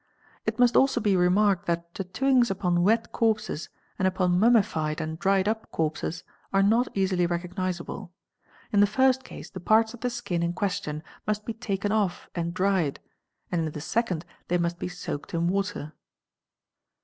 [0.47, 3.69] It must also be remarked that tattooings upon wet corpses
[3.99, 8.11] and upon mummified and dried up corpses are not easily recognisable;
[8.71, 12.31] in the first case the parts of the skin in question must be taken off
[12.33, 12.99] and dried
[13.51, 15.93] and in the second they must be soaked in water.